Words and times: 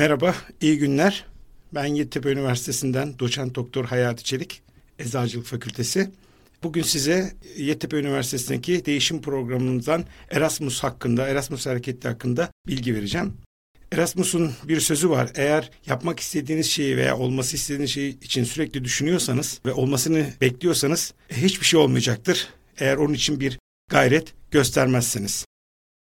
Merhaba, 0.00 0.34
iyi 0.60 0.78
günler. 0.78 1.26
Ben 1.74 1.84
Yeditepe 1.84 2.32
Üniversitesi'nden 2.32 3.18
doçent 3.18 3.54
doktor 3.54 3.84
Hayati 3.84 4.24
Çelik, 4.24 4.62
Eczacılık 4.98 5.46
Fakültesi. 5.46 6.10
Bugün 6.62 6.82
size 6.82 7.32
Yeditepe 7.56 7.96
Üniversitesi'ndeki 7.96 8.84
değişim 8.84 9.22
programımızdan 9.22 10.04
Erasmus 10.30 10.82
hakkında, 10.82 11.28
Erasmus 11.28 11.66
hareketi 11.66 12.08
hakkında 12.08 12.50
bilgi 12.66 12.94
vereceğim. 12.94 13.32
Erasmus'un 13.92 14.52
bir 14.64 14.80
sözü 14.80 15.10
var. 15.10 15.30
Eğer 15.34 15.70
yapmak 15.86 16.20
istediğiniz 16.20 16.70
şeyi 16.70 16.96
veya 16.96 17.16
olması 17.16 17.56
istediğiniz 17.56 17.90
şey 17.90 18.08
için 18.08 18.44
sürekli 18.44 18.84
düşünüyorsanız 18.84 19.60
ve 19.66 19.72
olmasını 19.72 20.26
bekliyorsanız 20.40 21.14
hiçbir 21.30 21.66
şey 21.66 21.80
olmayacaktır. 21.80 22.48
Eğer 22.78 22.96
onun 22.96 23.14
için 23.14 23.40
bir 23.40 23.58
gayret 23.90 24.34
göstermezseniz. 24.50 25.44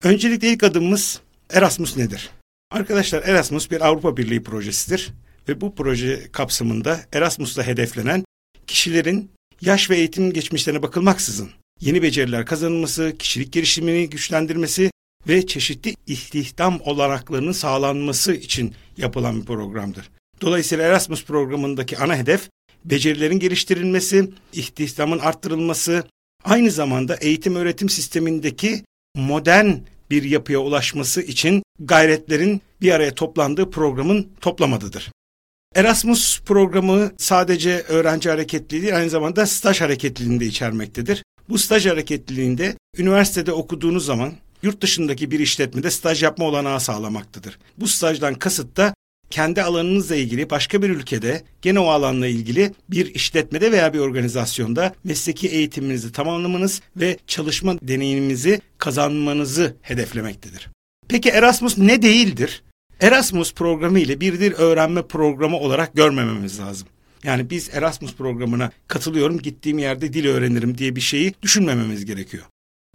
Öncelikle 0.02 0.48
ilk 0.48 0.62
adımımız 0.62 1.20
Erasmus 1.50 1.96
nedir? 1.96 2.30
Arkadaşlar 2.76 3.22
Erasmus 3.22 3.70
bir 3.70 3.86
Avrupa 3.86 4.16
Birliği 4.16 4.42
projesidir 4.42 5.12
ve 5.48 5.60
bu 5.60 5.74
proje 5.74 6.32
kapsamında 6.32 7.00
Erasmus'ta 7.12 7.66
hedeflenen 7.66 8.24
kişilerin 8.66 9.30
yaş 9.60 9.90
ve 9.90 9.96
eğitim 9.96 10.32
geçmişlerine 10.32 10.82
bakılmaksızın 10.82 11.50
yeni 11.80 12.02
beceriler 12.02 12.46
kazanılması, 12.46 13.14
kişilik 13.18 13.52
gelişimini 13.52 14.10
güçlendirmesi 14.10 14.90
ve 15.28 15.46
çeşitli 15.46 15.94
istihdam 16.06 16.80
olanaklarının 16.84 17.52
sağlanması 17.52 18.32
için 18.34 18.74
yapılan 18.96 19.40
bir 19.40 19.46
programdır. 19.46 20.10
Dolayısıyla 20.40 20.84
Erasmus 20.84 21.24
programındaki 21.24 21.98
ana 21.98 22.16
hedef 22.16 22.48
becerilerin 22.84 23.38
geliştirilmesi, 23.38 24.30
istihdamın 24.52 25.18
arttırılması, 25.18 26.04
aynı 26.45 26.70
zamanda 26.70 27.16
eğitim 27.16 27.56
öğretim 27.56 27.88
sistemindeki 27.88 28.84
modern 29.16 29.70
bir 30.10 30.23
yapıya 30.23 30.58
ulaşması 30.58 31.23
için 31.23 31.62
gayretlerin 31.80 32.63
bir 32.80 32.93
araya 32.93 33.15
toplandığı 33.15 33.71
programın 33.71 34.29
toplamadıdır. 34.41 35.10
Erasmus 35.74 36.41
programı 36.41 37.13
sadece 37.19 37.82
öğrenci 37.88 38.30
hareketliliği 38.30 38.82
değil 38.82 38.96
aynı 38.96 39.10
zamanda 39.10 39.46
staj 39.46 39.80
hareketliliğini 39.80 40.41
de 40.41 40.47
içermektedir. 40.47 41.24
Bu 41.49 41.59
staj 41.59 41.87
hareketliliğinde 41.87 42.77
üniversitede 42.99 43.52
okuduğunuz 43.52 44.07
zaman 44.07 44.32
yurt 44.63 44.80
dışındaki 44.80 45.30
bir 45.30 45.41
işletmede 45.41 45.91
staj 45.91 46.23
yapma 46.23 46.45
olanağı 46.45 46.80
sağlamaktadır. 46.80 47.59
Bu 47.79 47.88
stajdan 47.88 48.35
kasıt 48.35 48.77
da 48.77 48.95
kendi 49.30 49.63
alanınızla 49.63 50.16
ilgili 50.16 50.51
başka 50.51 50.82
bir 50.82 50.91
ülkede 50.91 51.43
gene 51.63 51.79
o 51.79 51.87
alanla 51.87 52.27
ilgili 52.27 52.73
bir 52.91 53.15
işletmede 53.15 53.73
veya 53.73 53.95
bir 53.95 53.99
organizasyonda 53.99 54.95
mesleki 55.04 55.49
eğitiminizi 55.49 56.13
tamamlamanız 56.13 56.80
ve 56.97 57.19
çalışma 57.27 57.74
deneyiminizi 57.82 58.60
kazanmanızı 58.79 59.77
hedeflemektedir. 59.82 60.76
Peki 61.09 61.29
Erasmus 61.29 61.79
ne 61.79 62.02
değildir? 62.02 62.62
Erasmus 63.01 63.54
programı 63.54 63.99
ile 63.99 64.21
bir 64.21 64.41
dil 64.41 64.53
öğrenme 64.53 65.03
programı 65.03 65.56
olarak 65.56 65.94
görmememiz 65.94 66.60
lazım. 66.60 66.88
Yani 67.25 67.50
biz 67.50 67.71
Erasmus 67.72 68.15
programına 68.15 68.71
katılıyorum, 68.88 69.38
gittiğim 69.38 69.78
yerde 69.78 70.12
dil 70.12 70.26
öğrenirim 70.26 70.78
diye 70.78 70.97
bir 70.97 71.00
şeyi 71.00 71.34
düşünmememiz 71.43 72.04
gerekiyor. 72.04 72.44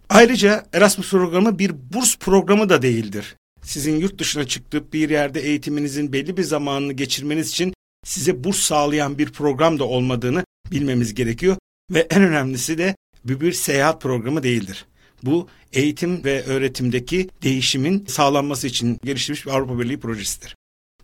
Ayrıca 0.08 0.66
Erasmus 0.72 1.10
programı 1.10 1.58
bir 1.58 1.72
burs 1.94 2.18
programı 2.18 2.68
da 2.68 2.82
değildir. 2.82 3.36
Sizin 3.62 3.96
yurt 3.96 4.18
dışına 4.18 4.46
çıktıp 4.46 4.92
bir 4.92 5.10
yerde 5.10 5.40
eğitiminizin 5.40 6.12
belli 6.12 6.36
bir 6.36 6.42
zamanını 6.42 6.92
geçirmeniz 6.92 7.50
için 7.50 7.74
size 8.04 8.44
burs 8.44 8.58
sağlayan 8.58 9.18
bir 9.18 9.32
program 9.32 9.78
da 9.78 9.84
olmadığını 9.84 10.44
bilmemiz 10.70 11.14
gerekiyor. 11.14 11.56
Ve 11.90 12.06
en 12.10 12.22
önemlisi 12.22 12.78
de 12.78 12.96
bu 13.24 13.40
bir 13.40 13.52
seyahat 13.52 14.02
programı 14.02 14.42
değildir. 14.42 14.86
Bu 15.22 15.48
eğitim 15.72 16.24
ve 16.24 16.42
öğretimdeki 16.42 17.28
değişimin 17.42 18.06
sağlanması 18.06 18.66
için 18.66 18.98
geliştirilmiş 19.04 19.46
bir 19.46 19.50
Avrupa 19.50 19.78
Birliği 19.78 20.00
projesidir. 20.00 20.56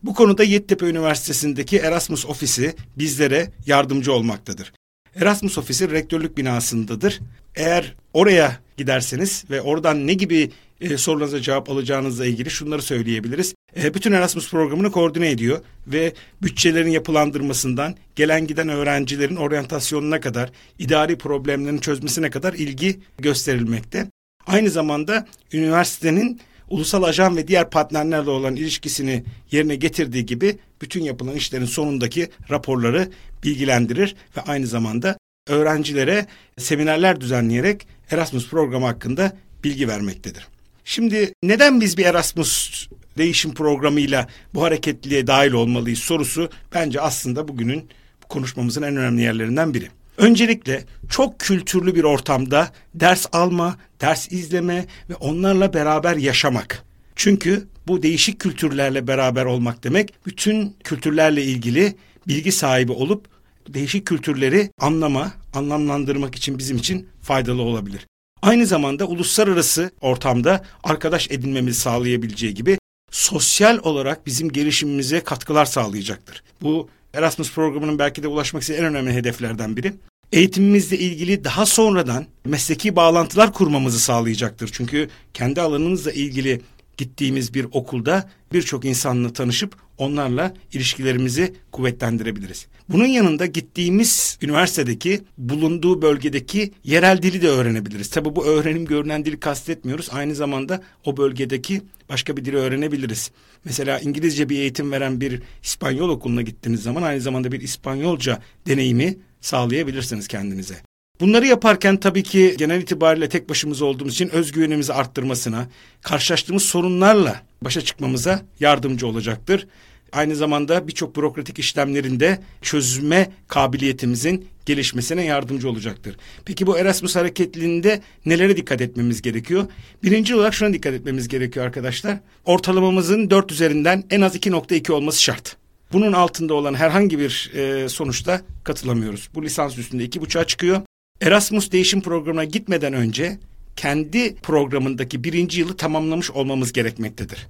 Bu 0.03 0.15
konuda 0.15 0.45
Yeditepe 0.45 0.87
Üniversitesi'ndeki 0.87 1.79
Erasmus 1.79 2.27
ofisi 2.27 2.75
bizlere 2.99 3.51
yardımcı 3.67 4.13
olmaktadır. 4.13 4.73
Erasmus 5.15 5.59
ofisi 5.59 5.91
rektörlük 5.91 6.39
binasındadır. 6.39 7.21
Eğer 7.57 7.95
oraya 8.13 8.61
giderseniz 8.77 9.45
ve 9.51 9.61
oradan 9.61 10.07
ne 10.07 10.15
gibi 10.15 10.51
e, 10.81 10.97
sorularınıza 10.97 11.41
cevap 11.41 11.71
alacağınızla 11.71 12.27
ilgili 12.27 12.51
şunları 12.51 12.83
söyleyebiliriz. 12.83 13.55
E, 13.83 13.95
bütün 13.95 14.13
Erasmus 14.13 14.51
programını 14.51 14.91
koordine 14.91 15.31
ediyor 15.31 15.61
ve 15.87 16.13
bütçelerin 16.43 16.91
yapılandırmasından 16.91 17.95
gelen 18.17 18.47
giden 18.47 18.69
öğrencilerin 18.69 19.37
oryantasyonuna 19.37 20.21
kadar, 20.21 20.51
idari 20.79 21.19
problemlerin 21.19 21.79
çözmesine 21.79 22.31
kadar 22.31 22.55
ilgi 22.55 23.01
gösterilmekte. 23.19 24.07
Aynı 24.47 24.71
zamanda 24.71 25.27
üniversitenin 25.53 26.41
ulusal 26.71 27.03
ajan 27.03 27.37
ve 27.37 27.49
diğer 27.49 27.71
partnerlerle 27.71 28.31
olan 28.31 28.57
ilişkisini 28.57 29.25
yerine 29.51 29.77
getirdiği 29.77 30.27
gibi 30.27 30.59
bütün 30.83 31.03
yapılan 31.03 31.35
işlerin 31.35 31.65
sonundaki 31.65 32.29
raporları 32.51 33.09
bilgilendirir 33.45 34.17
ve 34.37 34.41
aynı 34.41 34.67
zamanda 34.67 35.19
öğrencilere 35.49 36.27
seminerler 36.59 37.21
düzenleyerek 37.21 37.87
Erasmus 38.11 38.51
programı 38.51 38.87
hakkında 38.87 39.37
bilgi 39.65 39.89
vermektedir. 39.89 40.49
Şimdi 40.91 41.33
neden 41.43 41.81
biz 41.81 41.99
bir 41.99 42.05
Erasmus 42.05 42.87
değişim 43.19 43.55
programıyla 43.55 44.29
bu 44.55 44.63
hareketliliğe 44.63 45.27
dahil 45.27 45.53
olmalıyız 45.53 45.99
sorusu 45.99 46.51
bence 46.75 47.01
aslında 47.01 47.49
bugünün 47.49 47.89
konuşmamızın 48.29 48.83
en 48.83 48.97
önemli 48.97 49.23
yerlerinden 49.23 49.75
biri. 49.75 49.89
Öncelikle 50.17 50.85
çok 51.11 51.41
kültürlü 51.41 51.95
bir 51.95 52.05
ortamda 52.05 52.73
ders 52.95 53.27
alma, 53.33 53.77
ders 54.01 54.33
izleme 54.33 54.87
ve 55.11 55.15
onlarla 55.15 55.75
beraber 55.75 56.17
yaşamak. 56.17 56.85
Çünkü 57.17 57.67
bu 57.87 58.03
değişik 58.03 58.41
kültürlerle 58.41 59.07
beraber 59.07 59.45
olmak 59.45 59.85
demek 59.85 60.15
bütün 60.27 60.77
kültürlerle 60.85 61.43
ilgili 61.43 61.95
bilgi 62.29 62.53
sahibi 62.53 62.93
olup 62.93 63.29
değişik 63.69 64.07
kültürleri 64.07 64.71
anlama, 64.81 65.33
anlamlandırmak 65.55 66.35
için 66.35 66.59
bizim 66.59 66.77
için 66.77 67.09
faydalı 67.23 67.63
olabilir. 67.63 68.07
Aynı 68.43 68.67
zamanda 68.67 69.05
uluslararası 69.05 69.91
ortamda 70.01 70.65
arkadaş 70.85 71.31
edinmemizi 71.31 71.81
sağlayabileceği 71.81 72.55
gibi 72.55 72.79
sosyal 73.11 73.79
olarak 73.83 74.27
bizim 74.27 74.53
gelişimimize 74.53 75.21
katkılar 75.21 75.65
sağlayacaktır. 75.65 76.43
Bu 76.63 76.89
Erasmus 77.15 77.53
programının 77.55 77.99
belki 77.99 78.23
de 78.23 78.29
ulaşmak 78.29 78.63
istediği 78.63 78.81
en 78.81 78.87
önemli 78.87 79.13
hedeflerden 79.13 79.77
biri. 79.77 79.95
Eğitimimizle 80.33 80.99
ilgili 80.99 81.45
daha 81.45 81.67
sonradan 81.67 82.27
mesleki 82.45 82.97
bağlantılar 82.97 83.53
kurmamızı 83.53 84.01
sağlayacaktır. 84.01 84.71
Çünkü 84.73 85.09
kendi 85.35 85.61
alanımızla 85.61 86.13
ilgili 86.13 86.61
gittiğimiz 86.97 87.55
bir 87.55 87.67
okulda 87.73 88.31
birçok 88.53 88.85
insanla 88.85 89.33
tanışıp 89.33 89.77
onlarla 89.99 90.55
ilişkilerimizi 90.73 91.55
kuvvetlendirebiliriz. 91.73 92.67
Bunun 92.89 93.07
yanında 93.07 93.47
gittiğimiz 93.47 94.39
üniversitedeki 94.43 95.21
bulunduğu 95.39 96.03
bölgedeki 96.03 96.73
yerel 96.85 97.23
dili 97.23 97.43
de 97.43 97.49
öğrenebiliriz. 97.49 98.11
Tabi 98.11 98.37
bu 98.37 98.47
öğrenim 98.47 98.85
görünen 98.85 99.25
dili 99.25 99.41
kastetmiyoruz. 99.41 100.09
Aynı 100.13 100.35
zamanda 100.35 100.83
o 101.05 101.17
bölgedeki 101.17 101.83
başka 102.09 102.37
bir 102.37 102.45
dili 102.45 102.57
öğrenebiliriz. 102.57 103.31
Mesela 103.65 103.99
İngilizce 103.99 104.49
bir 104.49 104.59
eğitim 104.59 104.93
veren 104.93 105.21
bir 105.21 105.43
İspanyol 105.63 106.09
okuluna 106.09 106.43
gittiğiniz 106.43 106.83
zaman 106.83 107.03
aynı 107.03 107.21
zamanda 107.21 107.53
bir 107.53 107.61
İspanyolca 107.61 108.43
deneyimi 108.67 109.17
sağlayabilirsiniz 109.41 110.29
kendinize. 110.29 110.75
Bunları 111.21 111.47
yaparken 111.47 111.97
tabii 111.97 112.23
ki 112.23 112.55
genel 112.59 112.83
itibariyle 112.83 113.29
tek 113.29 113.49
başımıza 113.49 113.85
olduğumuz 113.85 114.15
için 114.15 114.29
özgüvenimizi 114.29 114.93
arttırmasına, 114.93 115.69
karşılaştığımız 116.03 116.63
sorunlarla 116.63 117.43
başa 117.63 117.81
çıkmamıza 117.81 118.43
yardımcı 118.61 119.07
olacaktır. 119.07 119.67
Aynı 120.13 120.37
zamanda 120.37 120.89
birçok 120.89 121.17
bürokratik 121.17 121.59
işlemlerinde 121.59 122.41
çözme 122.63 123.31
kabiliyetimizin 123.49 124.49
gelişmesine 124.67 125.25
yardımcı 125.25 125.69
olacaktır. 125.69 126.17
Peki 126.45 126.67
bu 126.67 126.79
Erasmus 126.79 127.17
hareketliliğinde 127.17 128.01
nelere 128.27 128.57
dikkat 128.57 128.81
etmemiz 128.81 129.23
gerekiyor? 129.23 129.67
Birinci 130.03 130.35
olarak 130.35 130.55
şuna 130.55 130.73
dikkat 130.73 130.95
etmemiz 130.95 131.29
gerekiyor 131.29 131.67
arkadaşlar. 131.67 132.19
Ortalamamızın 132.45 133.31
dört 133.31 133.53
üzerinden 133.53 134.05
en 134.11 134.21
az 134.21 134.37
2.2 134.37 134.93
olması 134.93 135.23
şart. 135.23 135.57
Bunun 135.93 136.13
altında 136.13 136.55
olan 136.55 136.75
herhangi 136.75 137.19
bir 137.19 137.53
e, 137.55 137.89
sonuçta 137.89 138.41
katılamıyoruz. 138.65 139.29
Bu 139.35 139.43
lisans 139.43 139.79
üstünde 139.79 140.05
iki 140.05 140.21
buçuğa 140.21 140.45
çıkıyor. 140.45 140.83
Erasmus 141.21 141.73
değişim 141.73 142.01
programına 142.01 142.45
gitmeden 142.45 142.93
önce 142.93 143.39
kendi 143.77 144.35
programındaki 144.35 145.25
birinci 145.25 145.61
yılı 145.61 145.77
tamamlamış 145.77 146.31
olmamız 146.31 146.73
gerekmektedir. 146.73 147.47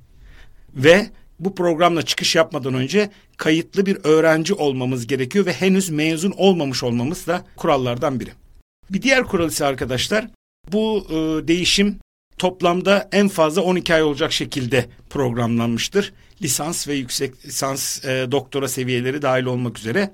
Ve 0.74 1.06
bu 1.40 1.54
programla 1.54 2.02
çıkış 2.02 2.36
yapmadan 2.36 2.74
önce 2.74 3.10
kayıtlı 3.36 3.86
bir 3.86 3.98
öğrenci 4.04 4.54
olmamız 4.54 5.06
gerekiyor 5.06 5.46
ve 5.46 5.52
henüz 5.52 5.90
mezun 5.90 6.34
olmamış 6.36 6.82
olmamız 6.82 7.26
da 7.26 7.44
kurallardan 7.56 8.20
biri. 8.20 8.30
Bir 8.90 9.02
diğer 9.02 9.24
kural 9.24 9.48
ise 9.48 9.64
arkadaşlar 9.64 10.26
bu 10.72 11.06
e, 11.10 11.48
değişim 11.48 11.98
toplamda 12.38 13.08
en 13.12 13.28
fazla 13.28 13.62
12 13.62 13.94
ay 13.94 14.02
olacak 14.02 14.32
şekilde 14.32 14.86
programlanmıştır. 15.10 16.12
Lisans 16.42 16.88
ve 16.88 16.94
yüksek 16.94 17.46
lisans 17.46 18.04
e, 18.04 18.26
doktora 18.30 18.68
seviyeleri 18.68 19.22
dahil 19.22 19.44
olmak 19.44 19.78
üzere. 19.78 20.10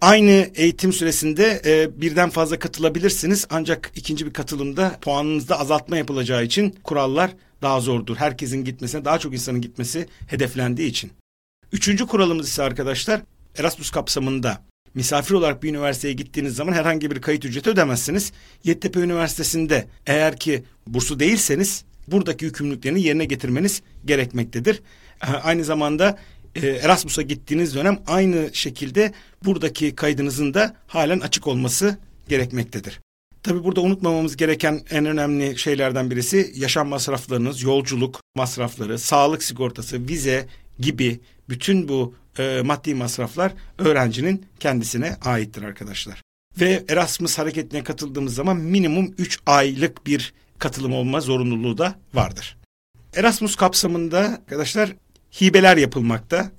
Aynı 0.00 0.50
eğitim 0.54 0.92
süresinde 0.92 1.62
e, 1.64 2.00
birden 2.00 2.30
fazla 2.30 2.58
katılabilirsiniz 2.58 3.46
ancak 3.50 3.92
ikinci 3.96 4.26
bir 4.26 4.32
katılımda 4.32 4.98
puanınızda 5.00 5.60
azaltma 5.60 5.96
yapılacağı 5.96 6.44
için 6.44 6.74
kurallar 6.84 7.30
daha 7.62 7.80
zordur. 7.80 8.16
Herkesin 8.16 8.64
gitmesine 8.64 9.04
daha 9.04 9.18
çok 9.18 9.34
insanın 9.34 9.60
gitmesi 9.60 10.08
hedeflendiği 10.26 10.90
için. 10.90 11.12
Üçüncü 11.72 12.06
kuralımız 12.06 12.48
ise 12.48 12.62
arkadaşlar 12.62 13.20
Erasmus 13.58 13.90
kapsamında 13.90 14.62
misafir 14.94 15.34
olarak 15.34 15.62
bir 15.62 15.70
üniversiteye 15.70 16.14
gittiğiniz 16.14 16.54
zaman 16.54 16.72
herhangi 16.72 17.10
bir 17.10 17.20
kayıt 17.20 17.44
ücreti 17.44 17.70
ödemezsiniz. 17.70 18.32
Yeditepe 18.64 19.00
Üniversitesi'nde 19.00 19.86
eğer 20.06 20.36
ki 20.36 20.64
burslu 20.86 21.20
değilseniz 21.20 21.84
buradaki 22.08 22.44
yükümlülüklerini 22.44 23.02
yerine 23.02 23.24
getirmeniz 23.24 23.82
gerekmektedir. 24.04 24.82
Aynı 25.20 25.64
zamanda 25.64 26.18
e, 26.54 26.66
Erasmus'a 26.66 27.22
gittiğiniz 27.22 27.74
dönem 27.74 27.98
aynı 28.06 28.50
şekilde 28.52 29.12
buradaki 29.44 29.94
kaydınızın 29.94 30.54
da 30.54 30.76
halen 30.86 31.20
açık 31.20 31.46
olması 31.46 31.98
gerekmektedir. 32.28 33.00
Tabi 33.46 33.64
burada 33.64 33.80
unutmamamız 33.80 34.36
gereken 34.36 34.80
en 34.90 35.06
önemli 35.06 35.58
şeylerden 35.58 36.10
birisi 36.10 36.52
yaşam 36.56 36.88
masraflarınız, 36.88 37.62
yolculuk 37.62 38.20
masrafları, 38.34 38.98
sağlık 38.98 39.42
sigortası, 39.42 40.08
vize 40.08 40.46
gibi 40.78 41.20
bütün 41.48 41.88
bu 41.88 42.14
e, 42.38 42.62
maddi 42.64 42.94
masraflar 42.94 43.52
öğrencinin 43.78 44.46
kendisine 44.60 45.16
aittir 45.24 45.62
arkadaşlar. 45.62 46.22
Ve 46.60 46.84
Erasmus 46.88 47.38
hareketine 47.38 47.84
katıldığımız 47.84 48.34
zaman 48.34 48.56
minimum 48.56 49.14
3 49.18 49.38
aylık 49.46 50.06
bir 50.06 50.34
katılım 50.58 50.92
olma 50.92 51.20
zorunluluğu 51.20 51.78
da 51.78 51.94
vardır. 52.14 52.56
Erasmus 53.16 53.56
kapsamında 53.56 54.18
arkadaşlar 54.18 54.92
hibeler 55.40 55.76
yapılmakta. 55.76 56.50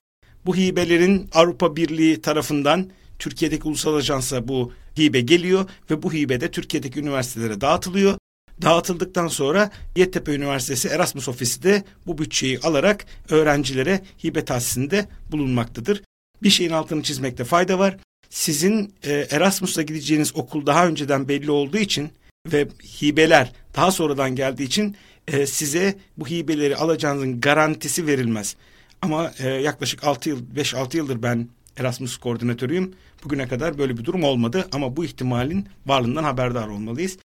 Bu 0.45 0.55
hibelerin 0.55 1.29
Avrupa 1.33 1.75
Birliği 1.75 2.21
tarafından 2.21 2.89
Türkiye'deki 3.19 3.67
ulusal 3.67 3.95
ajansa 3.95 4.47
bu 4.47 4.71
hibe 4.97 5.21
geliyor 5.21 5.69
ve 5.91 6.03
bu 6.03 6.13
hibe 6.13 6.41
de 6.41 6.51
Türkiye'deki 6.51 6.99
üniversitelere 6.99 7.61
dağıtılıyor. 7.61 8.17
Dağıtıldıktan 8.61 9.27
sonra 9.27 9.71
Yeditepe 9.95 10.35
Üniversitesi 10.35 10.87
Erasmus 10.87 11.27
Ofisi 11.27 11.63
de 11.63 11.83
bu 12.05 12.17
bütçeyi 12.17 12.59
alarak 12.59 13.05
öğrencilere 13.29 14.01
hibe 14.23 14.45
tahsisinde 14.45 15.05
bulunmaktadır. 15.31 16.03
Bir 16.43 16.49
şeyin 16.49 16.71
altını 16.71 17.03
çizmekte 17.03 17.43
fayda 17.43 17.79
var. 17.79 17.97
Sizin 18.29 18.93
e, 19.03 19.27
Erasmus'a 19.31 19.81
gideceğiniz 19.81 20.35
okul 20.35 20.65
daha 20.65 20.87
önceden 20.87 21.27
belli 21.27 21.51
olduğu 21.51 21.77
için 21.77 22.11
ve 22.51 22.67
hibeler 23.01 23.51
daha 23.75 23.91
sonradan 23.91 24.35
geldiği 24.35 24.63
için 24.63 24.95
e, 25.27 25.47
size 25.47 25.95
bu 26.17 26.27
hibeleri 26.27 26.75
alacağınızın 26.75 27.41
garantisi 27.41 28.07
verilmez. 28.07 28.55
Ama 29.01 29.31
e, 29.39 29.49
yaklaşık 29.49 30.03
6 30.03 30.29
yıl 30.29 30.41
5-6 30.55 30.97
yıldır 30.97 31.23
ben 31.23 31.47
Erasmus 31.77 32.17
koordinatörüyüm. 32.17 32.93
Bugüne 33.23 33.47
kadar 33.47 33.77
böyle 33.77 33.97
bir 33.97 34.05
durum 34.05 34.23
olmadı 34.23 34.67
ama 34.71 34.97
bu 34.97 35.05
ihtimalin 35.05 35.65
varlığından 35.85 36.23
haberdar 36.23 36.67
olmalıyız. 36.67 37.17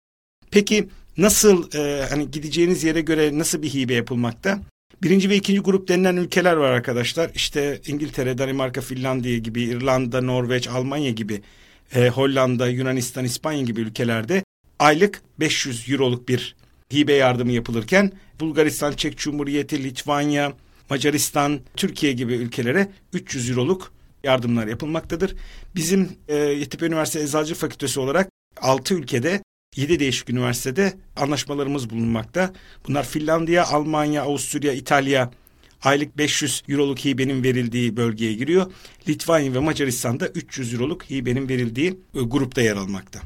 Peki 0.51 0.87
nasıl 1.17 1.75
e, 1.75 2.05
hani 2.09 2.31
gideceğiniz 2.31 2.83
yere 2.83 3.01
göre 3.01 3.37
nasıl 3.37 3.61
bir 3.61 3.69
hibe 3.69 3.93
yapılmakta? 3.93 4.59
Birinci 5.03 5.29
ve 5.29 5.35
ikinci 5.35 5.61
grup 5.61 5.87
denilen 5.87 6.15
ülkeler 6.15 6.53
var 6.53 6.71
arkadaşlar. 6.71 7.31
İşte 7.35 7.81
İngiltere, 7.87 8.37
Danimarka, 8.37 8.81
Finlandiya 8.81 9.37
gibi, 9.37 9.61
İrlanda, 9.61 10.21
Norveç, 10.21 10.67
Almanya 10.67 11.11
gibi, 11.11 11.41
e, 11.95 12.09
Hollanda, 12.09 12.67
Yunanistan, 12.67 13.25
İspanya 13.25 13.61
gibi 13.61 13.81
ülkelerde 13.81 14.43
aylık 14.79 15.21
500 15.39 15.89
euroluk 15.89 16.29
bir 16.29 16.55
hibe 16.93 17.13
yardımı 17.13 17.51
yapılırken 17.51 18.11
Bulgaristan, 18.39 18.91
Çek 18.91 19.17
Cumhuriyeti, 19.17 19.83
Litvanya, 19.83 20.53
Macaristan, 20.89 21.59
Türkiye 21.75 22.13
gibi 22.13 22.33
ülkelere 22.33 22.91
300 23.13 23.49
euroluk 23.49 23.91
yardımlar 24.23 24.67
yapılmaktadır. 24.67 25.35
Bizim 25.75 26.09
e, 26.27 26.35
Yeditepe 26.35 26.85
Üniversitesi 26.85 27.25
Eczacı 27.25 27.55
Fakültesi 27.55 27.99
olarak 27.99 28.29
6 28.61 28.93
ülkede 28.93 29.43
7 29.75 29.99
değişik 29.99 30.29
üniversitede 30.29 30.93
anlaşmalarımız 31.15 31.89
bulunmakta. 31.89 32.53
Bunlar 32.87 33.03
Finlandiya, 33.03 33.65
Almanya, 33.65 34.23
Avusturya, 34.23 34.73
İtalya 34.73 35.31
aylık 35.83 36.17
500 36.17 36.63
euroluk 36.69 36.99
hibenin 36.99 37.43
verildiği 37.43 37.97
bölgeye 37.97 38.33
giriyor. 38.33 38.71
Litvanya 39.07 39.53
ve 39.53 39.59
Macaristan'da 39.59 40.27
300 40.27 40.73
euroluk 40.73 41.09
hibenin 41.09 41.49
verildiği 41.49 41.89
e, 41.89 42.19
grupta 42.19 42.61
yer 42.61 42.75
almakta. 42.75 43.19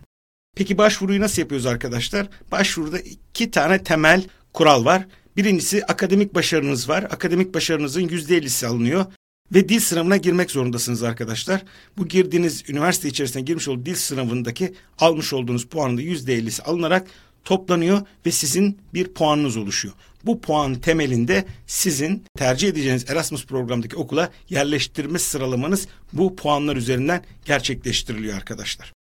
Peki 0.55 0.77
başvuruyu 0.77 1.21
nasıl 1.21 1.41
yapıyoruz 1.41 1.65
arkadaşlar? 1.65 2.27
Başvuruda 2.51 2.99
iki 2.99 3.51
tane 3.51 3.83
temel 3.83 4.23
kural 4.53 4.85
var. 4.85 5.07
Birincisi 5.37 5.85
akademik 5.85 6.35
başarınız 6.35 6.89
var. 6.89 7.03
Akademik 7.03 7.53
başarınızın 7.53 8.01
yüzde 8.01 8.37
ellisi 8.37 8.67
alınıyor. 8.67 9.05
Ve 9.53 9.69
dil 9.69 9.79
sınavına 9.79 10.17
girmek 10.17 10.51
zorundasınız 10.51 11.03
arkadaşlar. 11.03 11.63
Bu 11.97 12.07
girdiğiniz 12.07 12.69
üniversite 12.69 13.07
içerisinde 13.07 13.43
girmiş 13.43 13.67
olduğu 13.67 13.85
dil 13.85 13.95
sınavındaki 13.95 14.73
almış 14.99 15.33
olduğunuz 15.33 15.65
puanın 15.65 15.97
yüzde 15.97 16.33
ellisi 16.33 16.63
alınarak 16.63 17.07
toplanıyor 17.43 18.01
ve 18.25 18.31
sizin 18.31 18.77
bir 18.93 19.07
puanınız 19.07 19.57
oluşuyor. 19.57 19.93
Bu 20.25 20.41
puan 20.41 20.75
temelinde 20.75 21.45
sizin 21.67 22.23
tercih 22.37 22.69
edeceğiniz 22.69 23.09
Erasmus 23.09 23.45
programındaki 23.45 23.95
okula 23.95 24.31
yerleştirme 24.49 25.19
sıralamanız 25.19 25.87
bu 26.13 26.35
puanlar 26.35 26.75
üzerinden 26.75 27.23
gerçekleştiriliyor 27.45 28.35
arkadaşlar. 28.35 28.93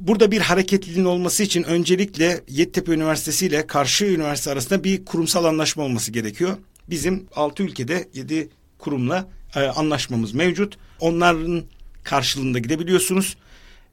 Burada 0.00 0.30
bir 0.30 0.40
hareketliliğin 0.40 1.04
olması 1.04 1.42
için 1.42 1.62
öncelikle 1.62 2.40
Yeditepe 2.48 2.92
Üniversitesi 2.92 3.46
ile 3.46 3.66
karşı 3.66 4.04
üniversite 4.04 4.50
arasında 4.50 4.84
bir 4.84 5.04
kurumsal 5.04 5.44
anlaşma 5.44 5.82
olması 5.82 6.12
gerekiyor. 6.12 6.56
Bizim 6.90 7.26
6 7.34 7.62
ülkede 7.62 8.08
7 8.14 8.48
kurumla 8.78 9.28
e, 9.56 9.60
anlaşmamız 9.60 10.34
mevcut. 10.34 10.78
Onların 11.00 11.62
karşılığında 12.04 12.58
gidebiliyorsunuz. 12.58 13.36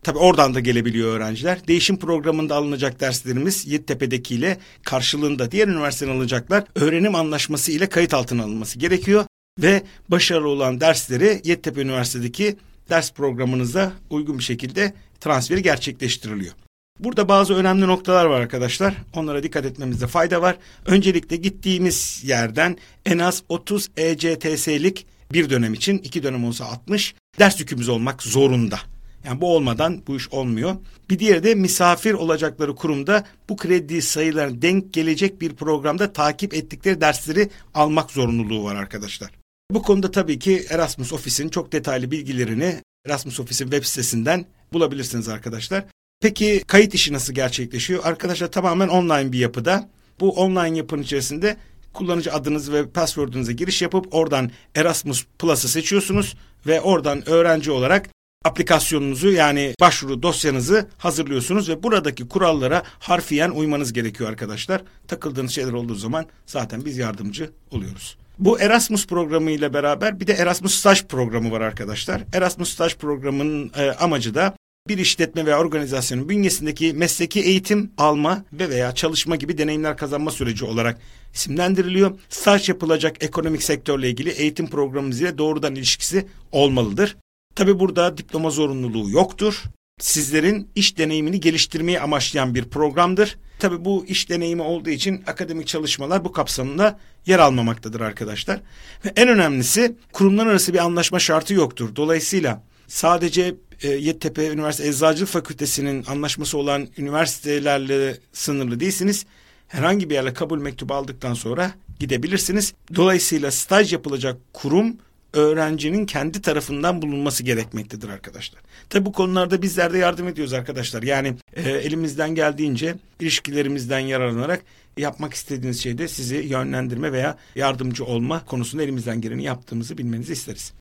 Tabi 0.04 0.18
oradan 0.18 0.54
da 0.54 0.60
gelebiliyor 0.60 1.16
öğrenciler. 1.16 1.68
Değişim 1.68 2.00
programında 2.00 2.56
alınacak 2.56 3.00
derslerimiz 3.00 3.68
Yeditepe'deki 3.68 4.36
ile 4.36 4.58
karşılığında 4.84 5.52
diğer 5.52 5.68
üniversiteden 5.68 6.12
alacaklar. 6.12 6.64
Öğrenim 6.76 7.16
anlaşması 7.16 7.72
ile 7.72 7.90
kayıt 7.90 8.14
altına 8.14 8.44
alınması 8.44 8.80
gerekiyor. 8.80 9.26
Ve 9.60 9.84
başarılı 10.10 10.48
olan 10.48 10.82
dersleri 10.82 11.42
Yeditepe 11.44 11.82
Üniversitesi'deki 11.82 12.56
ders 12.90 13.14
programınıza 13.14 13.92
uygun 14.10 14.40
bir 14.40 14.44
şekilde 14.44 14.94
transferi 15.20 15.62
gerçekleştiriliyor. 15.62 16.54
Burada 17.00 17.30
bazı 17.30 17.54
önemli 17.56 17.88
noktalar 17.88 18.26
var 18.26 18.42
arkadaşlar. 18.42 18.94
Onlara 19.14 19.44
dikkat 19.44 19.66
etmemizde 19.66 20.08
fayda 20.08 20.42
var. 20.42 20.58
Öncelikle 20.86 21.36
gittiğimiz 21.36 22.22
yerden 22.24 22.78
en 23.06 23.18
az 23.18 23.44
30 23.50 23.90
ECTS'lik 23.98 25.06
bir 25.32 25.50
dönem 25.50 25.74
için 25.74 25.98
iki 25.98 26.24
dönem 26.24 26.46
olsa 26.46 26.66
60 26.66 27.16
ders 27.40 27.60
yükümüz 27.60 27.90
olmak 27.90 28.24
zorunda. 28.24 28.80
Yani 29.26 29.42
bu 29.42 29.56
olmadan 29.56 30.02
bu 30.08 30.16
iş 30.16 30.30
olmuyor. 30.30 30.76
Bir 31.10 31.20
diğeri 31.20 31.44
de 31.44 31.56
misafir 31.56 32.14
olacakları 32.14 32.76
kurumda 32.76 33.26
bu 33.50 33.58
kredi 33.58 34.02
sayılarına 34.02 34.62
denk 34.62 34.94
gelecek 34.94 35.42
bir 35.42 35.56
programda 35.56 36.14
takip 36.14 36.54
ettikleri 36.54 37.02
dersleri 37.02 37.50
almak 37.74 38.12
zorunluluğu 38.12 38.64
var 38.64 38.76
arkadaşlar. 38.76 39.32
Bu 39.72 39.82
konuda 39.82 40.12
tabii 40.12 40.40
ki 40.40 40.66
Erasmus 40.70 41.14
Ofis'in 41.14 41.50
çok 41.50 41.72
detaylı 41.72 42.12
bilgilerini 42.12 42.82
Erasmus 43.06 43.40
Ofis'in 43.40 43.66
web 43.66 43.84
sitesinden 43.84 44.46
bulabilirsiniz 44.74 45.30
arkadaşlar. 45.30 45.86
Peki 46.22 46.64
kayıt 46.68 46.94
işi 46.94 47.14
nasıl 47.14 47.34
gerçekleşiyor? 47.34 48.06
Arkadaşlar 48.06 48.52
tamamen 48.52 48.88
online 48.88 49.32
bir 49.32 49.40
yapıda. 49.40 49.90
Bu 50.20 50.32
online 50.32 50.78
yapının 50.78 51.04
içerisinde 51.04 51.58
kullanıcı 51.98 52.34
adınız 52.34 52.72
ve 52.72 52.90
password'unuza 52.90 53.52
giriş 53.52 53.82
yapıp 53.82 54.14
oradan 54.14 54.52
Erasmus 54.76 55.26
Plus'ı 55.40 55.70
seçiyorsunuz 55.70 56.36
ve 56.68 56.82
oradan 56.82 57.30
öğrenci 57.30 57.72
olarak 57.72 58.10
aplikasyonunuzu 58.46 59.32
yani 59.32 59.74
başvuru 59.82 60.24
dosyanızı 60.24 60.88
hazırlıyorsunuz 60.98 61.70
ve 61.70 61.84
buradaki 61.84 62.28
kurallara 62.28 62.84
harfiyen 63.00 63.50
uymanız 63.50 63.94
gerekiyor 63.94 64.30
arkadaşlar. 64.30 64.82
Takıldığınız 65.08 65.52
şeyler 65.52 65.74
olduğu 65.74 65.96
zaman 65.96 66.26
zaten 66.46 66.86
biz 66.86 66.98
yardımcı 66.98 67.52
oluyoruz. 67.72 68.18
Bu 68.40 68.60
Erasmus 68.60 69.08
programı 69.08 69.52
ile 69.52 69.74
beraber 69.74 70.20
bir 70.20 70.28
de 70.28 70.34
Erasmus 70.34 70.76
staj 70.76 71.04
programı 71.04 71.52
var 71.52 71.62
arkadaşlar. 71.62 72.24
Erasmus 72.34 72.74
staj 72.74 72.96
programının 72.96 73.72
e, 73.78 73.92
amacı 73.92 74.36
da 74.36 74.54
bir 74.90 74.98
işletme 74.98 75.46
veya 75.46 75.60
organizasyonun 75.60 76.30
bünyesindeki 76.30 76.94
mesleki 76.94 77.42
eğitim 77.42 77.92
alma 77.98 78.46
ve 78.54 78.70
veya 78.70 78.96
çalışma 78.96 79.36
gibi 79.36 79.58
deneyimler 79.58 79.98
kazanma 79.98 80.32
süreci 80.32 80.66
olarak 80.66 81.00
isimlendiriliyor. 81.34 82.20
Staj 82.30 82.70
yapılacak 82.70 83.24
ekonomik 83.24 83.64
sektörle 83.64 84.10
ilgili 84.10 84.30
eğitim 84.30 84.68
programımız 84.68 85.22
ile 85.22 85.38
doğrudan 85.38 85.76
ilişkisi 85.76 86.28
olmalıdır. 86.52 87.18
Tabi 87.56 87.80
burada 87.80 88.18
diploma 88.18 88.50
zorunluluğu 88.50 89.10
yoktur. 89.10 89.64
Sizlerin 90.00 90.70
iş 90.76 90.98
deneyimini 90.98 91.40
geliştirmeyi 91.40 92.00
amaçlayan 92.00 92.56
bir 92.56 92.64
programdır. 92.64 93.38
Tabi 93.60 93.86
bu 93.86 94.06
iş 94.06 94.30
deneyimi 94.30 94.62
olduğu 94.62 94.90
için 94.90 95.24
akademik 95.28 95.68
çalışmalar 95.68 96.26
bu 96.26 96.32
kapsamında 96.32 97.00
yer 97.26 97.40
almamaktadır 97.40 98.02
arkadaşlar. 98.02 98.60
Ve 99.06 99.14
en 99.16 99.28
önemlisi 99.28 99.96
kurumlar 100.12 100.48
arası 100.48 100.74
bir 100.74 100.80
anlaşma 100.80 101.20
şartı 101.20 101.54
yoktur. 101.54 101.96
Dolayısıyla 101.96 102.64
sadece 102.88 103.56
e, 103.82 103.88
Yeditepe 103.90 104.48
Üniversitesi 104.48 104.90
Eczacılık 104.90 105.30
Fakültesi'nin 105.30 106.06
anlaşması 106.06 106.58
olan 106.58 106.88
üniversitelerle 106.98 108.18
sınırlı 108.34 108.80
değilsiniz. 108.80 109.26
Herhangi 109.68 110.10
bir 110.10 110.16
yerle 110.16 110.34
kabul 110.34 110.60
mektubu 110.60 110.94
aldıktan 110.94 111.34
sonra 111.34 111.72
gidebilirsiniz. 112.00 112.74
Dolayısıyla 112.96 113.52
staj 113.52 113.94
yapılacak 113.94 114.38
kurum 114.54 114.98
öğrencinin 115.34 116.06
kendi 116.06 116.42
tarafından 116.42 117.02
bulunması 117.02 117.44
gerekmektedir 117.44 118.10
arkadaşlar. 118.10 118.62
Tabi 118.90 119.06
bu 119.06 119.12
konularda 119.12 119.62
bizler 119.62 119.94
de 119.94 119.98
yardım 119.98 120.28
ediyoruz 120.28 120.54
arkadaşlar. 120.54 121.04
Yani 121.04 121.36
e, 121.54 121.70
elimizden 121.72 122.36
geldiğince 122.36 122.96
ilişkilerimizden 123.20 124.00
yararlanarak 124.00 124.62
yapmak 124.98 125.34
istediğiniz 125.34 125.84
şeyde 125.84 126.08
sizi 126.08 126.36
yönlendirme 126.36 127.12
veya 127.12 127.38
yardımcı 127.56 128.06
olma 128.06 128.46
konusunda 128.46 128.84
elimizden 128.84 129.22
geleni 129.22 129.44
yaptığımızı 129.44 129.98
bilmenizi 129.98 130.34
isteriz. 130.34 130.74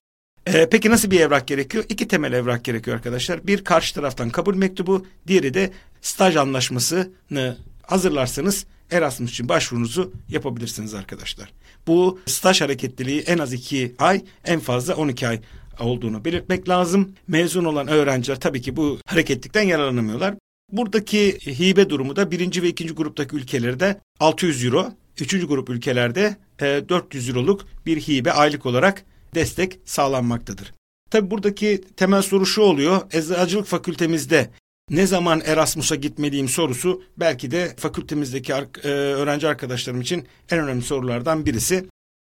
Ee, 0.47 0.69
peki 0.71 0.91
nasıl 0.91 1.11
bir 1.11 1.21
evrak 1.21 1.49
gerekiyor? 1.49 1.85
İki 1.89 2.09
temel 2.09 2.33
evrak 2.33 2.65
gerekiyor 2.65 2.97
arkadaşlar. 2.97 3.47
Bir 3.47 3.65
karşı 3.65 3.95
taraftan 3.95 4.31
kabul 4.31 4.55
mektubu, 4.55 5.07
diğeri 5.27 5.55
de 5.55 5.71
staj 6.01 6.37
anlaşmasını 6.37 7.57
hazırlarsanız 7.83 8.67
Erasmus 8.91 9.31
için 9.31 9.49
başvurunuzu 9.49 10.13
yapabilirsiniz 10.29 10.95
arkadaşlar. 10.95 11.53
Bu 11.87 12.21
staj 12.27 12.61
hareketliliği 12.61 13.21
en 13.21 13.39
az 13.39 13.53
iki 13.53 13.95
ay, 13.99 14.25
en 14.45 14.61
fazla 14.61 14.95
12 14.95 15.29
ay 15.29 15.41
olduğunu 15.81 16.25
belirtmek 16.25 16.69
lazım. 16.69 17.13
Mezun 17.29 17.65
olan 17.65 17.89
öğrenciler 17.89 18.41
tabii 18.41 18.63
ki 18.63 18.77
bu 18.77 18.99
hareketlikten 19.07 19.63
yararlanamıyorlar. 19.63 20.35
Buradaki 20.73 21.39
hibe 21.39 21.91
durumu 21.91 22.17
da 22.17 22.31
birinci 22.31 22.63
ve 22.63 22.69
ikinci 22.69 22.95
gruptaki 22.95 23.37
ülkelerde 23.37 24.01
600 24.21 24.65
euro, 24.65 24.93
üçüncü 25.21 25.47
grup 25.47 25.71
ülkelerde 25.71 26.37
400 26.61 27.29
e, 27.29 27.31
euroluk 27.33 27.67
bir 27.87 28.01
hibe 28.01 28.33
aylık 28.33 28.67
olarak 28.67 29.05
destek 29.37 29.79
sağlanmaktadır. 29.85 30.73
Tabi 31.11 31.31
buradaki 31.31 31.81
temel 31.97 32.23
soru 32.23 32.47
şu 32.47 32.63
oluyor. 32.63 33.01
Eczacılık 33.13 33.67
fakültemizde 33.67 34.51
ne 34.91 35.07
zaman 35.07 35.43
Erasmus'a 35.45 35.95
gitmeliyim 35.95 36.49
sorusu 36.49 37.03
belki 37.17 37.51
de 37.51 37.75
fakültemizdeki 37.77 38.53
e, 38.53 38.89
öğrenci 38.89 39.49
arkadaşlarım 39.49 40.01
için 40.01 40.29
en 40.51 40.59
önemli 40.59 40.83
sorulardan 40.83 41.47
birisi. 41.47 41.87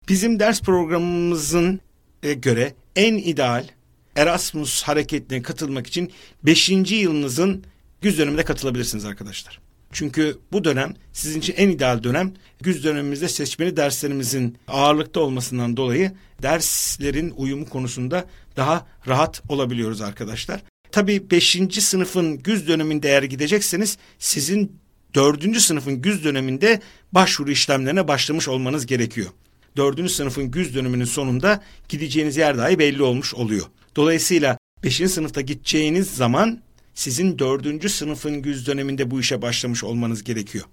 Bizim 0.08 0.40
ders 0.40 0.62
programımızın 0.62 1.80
e, 2.22 2.32
göre 2.32 2.74
en 2.96 3.14
ideal 3.14 3.68
Erasmus 4.16 4.82
hareketine 4.82 5.42
katılmak 5.42 5.86
için 5.86 6.12
5. 6.42 6.70
yılınızın 6.90 7.64
güz 8.00 8.18
döneminde 8.18 8.44
katılabilirsiniz 8.44 9.04
arkadaşlar. 9.04 9.60
Çünkü 9.92 10.38
bu 10.52 10.64
dönem 10.64 10.94
sizin 11.12 11.40
için 11.40 11.54
en 11.56 11.68
ideal 11.68 12.02
dönem. 12.02 12.32
Güz 12.60 12.84
dönemimizde 12.84 13.28
seçmeli 13.28 13.76
derslerimizin 13.76 14.58
ağırlıkta 14.68 15.20
olmasından 15.20 15.76
dolayı 15.76 16.12
derslerin 16.42 17.32
uyumu 17.36 17.68
konusunda 17.68 18.24
daha 18.56 18.86
rahat 19.08 19.42
olabiliyoruz 19.48 20.00
arkadaşlar. 20.00 20.62
Tabii 20.92 21.30
5. 21.30 21.58
sınıfın 21.80 22.38
güz 22.38 22.68
döneminde 22.68 23.08
eğer 23.08 23.22
gidecekseniz 23.22 23.98
sizin 24.18 24.76
4. 25.14 25.60
sınıfın 25.60 26.02
güz 26.02 26.24
döneminde 26.24 26.80
başvuru 27.12 27.50
işlemlerine 27.50 28.08
başlamış 28.08 28.48
olmanız 28.48 28.86
gerekiyor. 28.86 29.30
4. 29.76 30.10
sınıfın 30.10 30.50
güz 30.50 30.74
döneminin 30.74 31.04
sonunda 31.04 31.62
gideceğiniz 31.88 32.36
yer 32.36 32.58
dahi 32.58 32.78
belli 32.78 33.02
olmuş 33.02 33.34
oluyor. 33.34 33.66
Dolayısıyla 33.96 34.58
5. 34.84 34.96
sınıfta 34.96 35.40
gideceğiniz 35.40 36.10
zaman 36.10 36.62
sizin 36.94 37.38
4. 37.38 37.90
sınıfın 37.90 38.42
güz 38.42 38.66
döneminde 38.66 39.10
bu 39.10 39.20
işe 39.20 39.42
başlamış 39.42 39.84
olmanız 39.84 40.24
gerekiyor. 40.24 40.64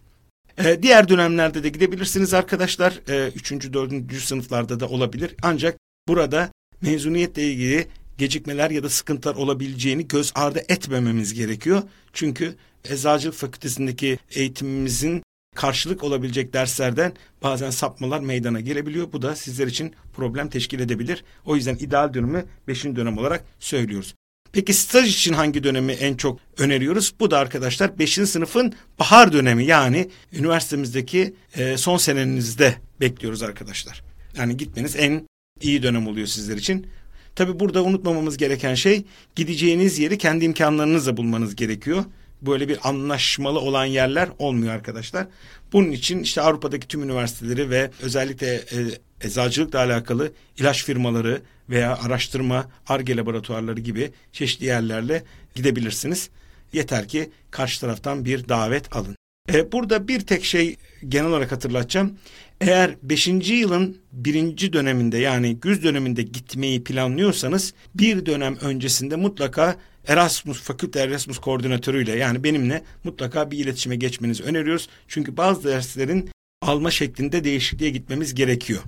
Ee, 0.57 0.83
diğer 0.83 1.09
dönemlerde 1.09 1.63
de 1.63 1.69
gidebilirsiniz 1.69 2.33
arkadaşlar. 2.33 2.99
Ee, 3.09 3.31
üçüncü, 3.35 3.73
dördüncü 3.73 4.21
sınıflarda 4.21 4.79
da 4.79 4.87
olabilir. 4.87 5.35
Ancak 5.41 5.77
burada 6.07 6.51
mezuniyetle 6.81 7.43
ilgili 7.43 7.87
gecikmeler 8.17 8.71
ya 8.71 8.83
da 8.83 8.89
sıkıntılar 8.89 9.35
olabileceğini 9.35 10.07
göz 10.07 10.31
ardı 10.35 10.61
etmememiz 10.69 11.33
gerekiyor. 11.33 11.83
Çünkü 12.13 12.55
Eczacılık 12.89 13.35
Fakültesindeki 13.35 14.19
eğitimimizin 14.31 15.23
karşılık 15.55 16.03
olabilecek 16.03 16.53
derslerden 16.53 17.13
bazen 17.43 17.69
sapmalar 17.69 18.19
meydana 18.19 18.59
gelebiliyor. 18.59 19.11
Bu 19.13 19.21
da 19.21 19.35
sizler 19.35 19.67
için 19.67 19.93
problem 20.13 20.49
teşkil 20.49 20.79
edebilir. 20.79 21.23
O 21.45 21.55
yüzden 21.55 21.75
ideal 21.75 22.13
dönemi 22.13 22.45
5. 22.67 22.83
dönem 22.85 23.17
olarak 23.17 23.45
söylüyoruz. 23.59 24.15
Peki 24.51 24.73
staj 24.73 25.15
için 25.15 25.33
hangi 25.33 25.63
dönemi 25.63 25.91
en 25.91 26.15
çok 26.15 26.39
öneriyoruz? 26.57 27.13
Bu 27.19 27.31
da 27.31 27.37
arkadaşlar 27.37 27.99
5. 27.99 28.13
sınıfın 28.13 28.73
bahar 28.99 29.33
dönemi 29.33 29.65
yani 29.65 30.09
üniversitemizdeki 30.33 31.33
e, 31.55 31.77
son 31.77 31.97
senenizde 31.97 32.75
bekliyoruz 33.01 33.43
arkadaşlar. 33.43 34.03
Yani 34.37 34.57
gitmeniz 34.57 34.95
en 34.95 35.27
iyi 35.61 35.83
dönem 35.83 36.07
oluyor 36.07 36.27
sizler 36.27 36.57
için. 36.57 36.87
Tabi 37.35 37.59
burada 37.59 37.83
unutmamamız 37.83 38.37
gereken 38.37 38.75
şey 38.75 39.05
gideceğiniz 39.35 39.99
yeri 39.99 40.17
kendi 40.17 40.45
imkanlarınızla 40.45 41.17
bulmanız 41.17 41.55
gerekiyor. 41.55 42.05
Böyle 42.41 42.69
bir 42.69 42.79
anlaşmalı 42.83 43.59
olan 43.59 43.85
yerler 43.85 44.29
olmuyor 44.39 44.73
arkadaşlar. 44.73 45.27
Bunun 45.73 45.91
için 45.91 46.19
işte 46.19 46.41
Avrupa'daki 46.41 46.87
tüm 46.87 47.03
üniversiteleri 47.03 47.69
ve 47.69 47.91
özellikle 48.01 48.55
e, 48.55 48.77
eczacılıkla 49.21 49.79
alakalı 49.79 50.31
ilaç 50.57 50.85
firmaları 50.85 51.41
veya 51.69 51.97
araştırma, 51.97 52.69
ARGE 52.87 53.17
laboratuvarları 53.17 53.79
gibi 53.79 54.11
çeşitli 54.31 54.65
yerlerle 54.65 55.23
gidebilirsiniz. 55.55 56.29
Yeter 56.73 57.07
ki 57.07 57.29
karşı 57.51 57.81
taraftan 57.81 58.25
bir 58.25 58.49
davet 58.49 58.95
alın. 58.95 59.15
E, 59.53 59.71
burada 59.71 60.07
bir 60.07 60.19
tek 60.19 60.45
şey 60.45 60.75
genel 61.07 61.29
olarak 61.29 61.51
hatırlatacağım. 61.51 62.17
Eğer 62.61 62.95
5. 63.03 63.27
yılın 63.27 63.97
birinci 64.11 64.73
döneminde 64.73 65.17
yani 65.17 65.55
güz 65.55 65.83
döneminde 65.83 66.23
gitmeyi 66.23 66.83
planlıyorsanız 66.83 67.73
bir 67.95 68.25
dönem 68.25 68.55
öncesinde 68.61 69.15
mutlaka 69.15 69.75
Erasmus 70.09 70.61
Fakülte 70.61 70.99
Erasmus 70.99 71.37
koordinatörüyle 71.37 72.15
yani 72.15 72.43
benimle 72.43 72.83
mutlaka 73.03 73.51
bir 73.51 73.57
iletişime 73.57 73.95
geçmenizi 73.95 74.43
öneriyoruz. 74.43 74.89
Çünkü 75.07 75.37
bazı 75.37 75.63
derslerin 75.63 76.29
alma 76.61 76.91
şeklinde 76.91 77.43
değişikliğe 77.43 77.89
gitmemiz 77.89 78.35
gerekiyor. 78.35 78.81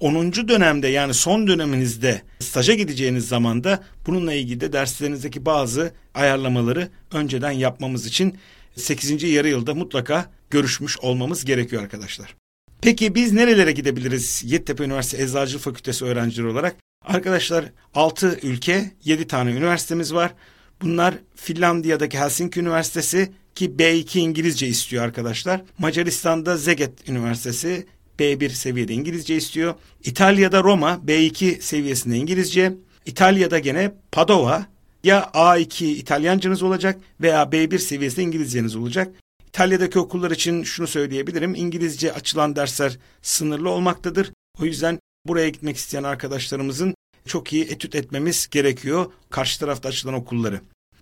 10. 0.00 0.32
dönemde 0.32 0.88
yani 0.88 1.14
son 1.14 1.46
döneminizde 1.46 2.22
staja 2.38 2.74
gideceğiniz 2.74 3.28
zamanda 3.28 3.84
bununla 4.06 4.32
ilgili 4.32 4.60
de 4.60 4.72
derslerinizdeki 4.72 5.46
bazı 5.46 5.92
ayarlamaları 6.14 6.88
önceden 7.12 7.50
yapmamız 7.50 8.06
için 8.06 8.38
8. 8.76 9.22
yarı 9.22 9.48
yılda 9.48 9.74
mutlaka 9.74 10.30
görüşmüş 10.50 10.98
olmamız 10.98 11.44
gerekiyor 11.44 11.82
arkadaşlar. 11.82 12.36
Peki 12.80 13.14
biz 13.14 13.32
nerelere 13.32 13.72
gidebiliriz 13.72 14.42
Yeditepe 14.46 14.84
Üniversitesi 14.84 15.22
Eczacılık 15.22 15.64
Fakültesi 15.64 16.04
öğrencileri 16.04 16.46
olarak? 16.48 16.76
Arkadaşlar 17.04 17.64
6 17.94 18.38
ülke 18.42 18.90
7 19.04 19.26
tane 19.26 19.50
üniversitemiz 19.50 20.14
var. 20.14 20.34
Bunlar 20.82 21.14
Finlandiya'daki 21.34 22.18
Helsinki 22.18 22.60
Üniversitesi 22.60 23.32
ki 23.54 23.70
B2 23.70 24.18
İngilizce 24.18 24.66
istiyor 24.66 25.04
arkadaşlar. 25.04 25.62
Macaristan'da 25.78 26.58
Szeged 26.58 26.92
Üniversitesi 27.08 27.86
B1 28.18 28.48
seviyede 28.48 28.92
İngilizce 28.94 29.36
istiyor. 29.36 29.74
İtalya'da 30.04 30.62
Roma 30.62 31.00
B2 31.06 31.60
seviyesinde 31.60 32.16
İngilizce. 32.16 32.72
İtalya'da 33.06 33.58
gene 33.58 33.92
Padova 34.12 34.66
ya 35.04 35.30
A2 35.34 35.84
İtalyancanız 35.84 36.62
olacak 36.62 37.00
veya 37.20 37.42
B1 37.42 37.78
seviyesinde 37.78 38.22
İngilizceniz 38.22 38.76
olacak. 38.76 39.14
İtalya'daki 39.48 39.98
okullar 39.98 40.30
için 40.30 40.62
şunu 40.62 40.86
söyleyebilirim. 40.86 41.54
İngilizce 41.54 42.12
açılan 42.12 42.56
dersler 42.56 42.98
sınırlı 43.22 43.70
olmaktadır. 43.70 44.32
O 44.60 44.64
yüzden 44.64 44.98
buraya 45.26 45.48
gitmek 45.48 45.76
isteyen 45.76 46.02
arkadaşlarımızın 46.02 46.94
çok 47.26 47.52
iyi 47.52 47.64
etüt 47.64 47.94
etmemiz 47.94 48.48
gerekiyor. 48.50 49.12
Karşı 49.30 49.60
tarafta 49.60 49.88
açılan 49.88 50.14
okulları. 50.14 50.60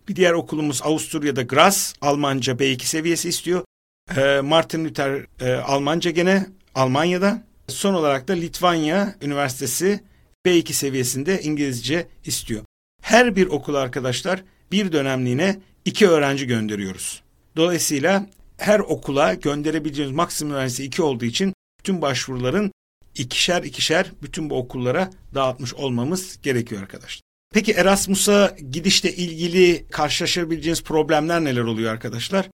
Bir 0.09 0.17
diğer 0.17 0.33
okulumuz 0.33 0.83
Avusturya'da 0.83 1.43
Graz, 1.43 1.95
Almanca 2.01 2.53
B2 2.53 2.85
seviyesi 2.85 3.29
istiyor. 3.29 3.65
E, 4.17 4.41
Martin 4.41 4.85
Luther 4.85 5.27
e, 5.41 5.55
Almanca 5.55 6.11
gene 6.11 6.47
Almanya'da. 6.75 7.45
Son 7.69 7.95
olarak 7.95 8.29
da 8.29 8.33
Litvanya 8.33 9.17
Üniversitesi 9.23 10.01
B2 10.47 10.73
seviyesinde 10.73 11.43
İngilizce 11.43 12.09
istiyor. 12.25 12.63
Her 13.03 13.37
bir 13.37 13.47
okul 13.47 13.75
arkadaşlar 13.75 14.45
bir 14.73 14.93
dönemliğine 14.93 15.61
iki 15.85 16.09
öğrenci 16.09 16.47
gönderiyoruz. 16.47 17.23
Dolayısıyla 17.57 18.27
her 18.57 18.81
okula 18.81 19.35
gönderebileceğimiz 19.35 20.17
maksimum 20.17 20.55
öğrencisi 20.55 20.85
iki 20.85 21.03
olduğu 21.03 21.25
için 21.25 21.55
bütün 21.79 22.03
başvuruların 22.03 22.73
ikişer 23.15 23.63
ikişer 23.63 24.13
bütün 24.23 24.51
bu 24.51 24.59
okullara 24.59 25.11
dağıtmış 25.35 25.75
olmamız 25.75 26.39
gerekiyor 26.43 26.83
arkadaşlar. 26.83 27.21
Peki 27.55 27.73
Erasmus'a 27.73 28.57
gidişle 28.71 29.13
ilgili 29.13 29.85
karşılaşabileceğiniz 29.91 30.83
problemler 30.83 31.45
neler 31.45 31.61
oluyor 31.63 31.93
arkadaşlar? 31.93 32.49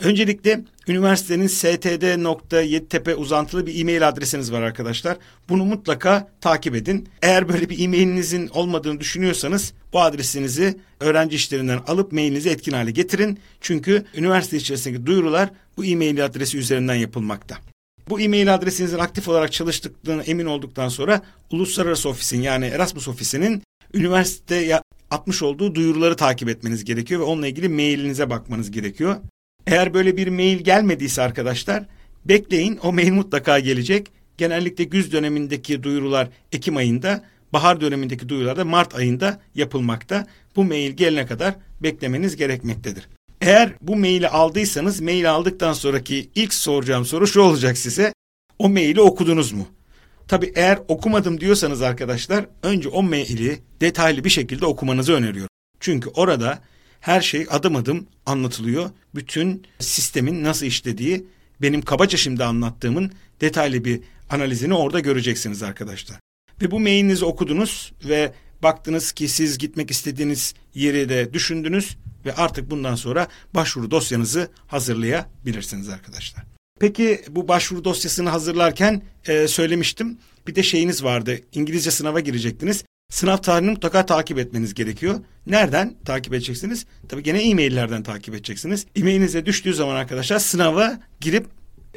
Öncelikle 0.00 0.60
üniversitenin 0.88 1.46
std.yeditepe 1.46 3.14
uzantılı 3.14 3.66
bir 3.66 3.80
e-mail 3.80 4.08
adresiniz 4.08 4.52
var 4.52 4.62
arkadaşlar. 4.62 5.16
Bunu 5.48 5.64
mutlaka 5.64 6.28
takip 6.40 6.74
edin. 6.74 7.08
Eğer 7.22 7.48
böyle 7.48 7.68
bir 7.68 7.84
e-mailinizin 7.84 8.48
olmadığını 8.48 9.00
düşünüyorsanız 9.00 9.72
bu 9.92 10.00
adresinizi 10.00 10.76
öğrenci 11.00 11.36
işlerinden 11.36 11.80
alıp 11.86 12.12
mailinizi 12.12 12.50
etkin 12.50 12.72
hale 12.72 12.90
getirin. 12.90 13.38
Çünkü 13.60 14.04
üniversite 14.14 14.56
içerisindeki 14.56 15.06
duyurular 15.06 15.50
bu 15.76 15.84
e-mail 15.84 16.24
adresi 16.24 16.58
üzerinden 16.58 16.94
yapılmakta. 16.94 17.71
Bu 18.08 18.20
e-mail 18.20 18.54
adresinizin 18.54 18.98
aktif 18.98 19.28
olarak 19.28 19.52
çalıştığına 19.52 20.22
emin 20.22 20.46
olduktan 20.46 20.88
sonra 20.88 21.22
uluslararası 21.50 22.08
ofisin 22.08 22.42
yani 22.42 22.66
Erasmus 22.66 23.08
ofisinin 23.08 23.62
üniversite 23.94 24.80
atmış 25.10 25.42
olduğu 25.42 25.74
duyuruları 25.74 26.16
takip 26.16 26.48
etmeniz 26.48 26.84
gerekiyor 26.84 27.20
ve 27.20 27.24
onunla 27.24 27.46
ilgili 27.46 27.68
mailinize 27.68 28.30
bakmanız 28.30 28.70
gerekiyor. 28.70 29.16
Eğer 29.66 29.94
böyle 29.94 30.16
bir 30.16 30.28
mail 30.28 30.58
gelmediyse 30.58 31.22
arkadaşlar 31.22 31.84
bekleyin 32.24 32.78
o 32.82 32.92
mail 32.92 33.12
mutlaka 33.12 33.58
gelecek. 33.58 34.10
Genellikle 34.36 34.84
güz 34.84 35.12
dönemindeki 35.12 35.82
duyurular 35.82 36.28
Ekim 36.52 36.76
ayında, 36.76 37.24
bahar 37.52 37.80
dönemindeki 37.80 38.28
duyurular 38.28 38.56
da 38.56 38.64
Mart 38.64 38.94
ayında 38.94 39.40
yapılmakta. 39.54 40.26
Bu 40.56 40.64
mail 40.64 40.90
gelene 40.90 41.26
kadar 41.26 41.54
beklemeniz 41.82 42.36
gerekmektedir. 42.36 43.08
Eğer 43.42 43.72
bu 43.80 43.96
maili 43.96 44.28
aldıysanız 44.28 45.00
mail 45.00 45.30
aldıktan 45.30 45.72
sonraki 45.72 46.30
ilk 46.34 46.54
soracağım 46.54 47.04
soru 47.04 47.26
şu 47.26 47.40
olacak 47.40 47.78
size. 47.78 48.12
O 48.58 48.68
maili 48.68 49.00
okudunuz 49.00 49.52
mu? 49.52 49.66
Tabi 50.28 50.52
eğer 50.54 50.78
okumadım 50.88 51.40
diyorsanız 51.40 51.82
arkadaşlar 51.82 52.46
önce 52.62 52.88
o 52.88 53.02
maili 53.02 53.62
detaylı 53.80 54.24
bir 54.24 54.30
şekilde 54.30 54.66
okumanızı 54.66 55.12
öneriyorum. 55.12 55.48
Çünkü 55.80 56.08
orada 56.08 56.62
her 57.00 57.20
şey 57.20 57.46
adım 57.50 57.76
adım 57.76 58.06
anlatılıyor. 58.26 58.90
Bütün 59.14 59.62
sistemin 59.78 60.44
nasıl 60.44 60.66
işlediği 60.66 61.26
benim 61.62 61.82
kabaca 61.82 62.18
şimdi 62.18 62.44
anlattığımın 62.44 63.12
detaylı 63.40 63.84
bir 63.84 64.00
analizini 64.30 64.74
orada 64.74 65.00
göreceksiniz 65.00 65.62
arkadaşlar. 65.62 66.16
Ve 66.62 66.70
bu 66.70 66.80
mailinizi 66.80 67.24
okudunuz 67.24 67.92
ve 68.04 68.32
baktınız 68.62 69.12
ki 69.12 69.28
siz 69.28 69.58
gitmek 69.58 69.90
istediğiniz 69.90 70.54
yeri 70.74 71.08
de 71.08 71.32
düşündünüz 71.32 71.96
ve 72.26 72.34
artık 72.34 72.70
bundan 72.70 72.94
sonra 72.94 73.28
başvuru 73.54 73.90
dosyanızı 73.90 74.50
hazırlayabilirsiniz 74.66 75.88
arkadaşlar. 75.88 76.44
Peki 76.80 77.20
bu 77.28 77.48
başvuru 77.48 77.84
dosyasını 77.84 78.28
hazırlarken 78.28 79.02
e, 79.26 79.48
söylemiştim. 79.48 80.18
Bir 80.46 80.54
de 80.54 80.62
şeyiniz 80.62 81.04
vardı. 81.04 81.38
İngilizce 81.52 81.90
sınava 81.90 82.20
girecektiniz. 82.20 82.84
Sınav 83.10 83.36
tarihini 83.36 83.70
mutlaka 83.70 84.06
takip 84.06 84.38
etmeniz 84.38 84.74
gerekiyor. 84.74 85.20
Nereden 85.46 85.94
takip 86.04 86.34
edeceksiniz? 86.34 86.86
Tabii 87.08 87.22
gene 87.22 87.42
e-maillerden 87.42 88.02
takip 88.02 88.34
edeceksiniz. 88.34 88.86
E-mailinize 88.96 89.46
düştüğü 89.46 89.74
zaman 89.74 89.96
arkadaşlar 89.96 90.38
sınava 90.38 91.00
girip 91.20 91.46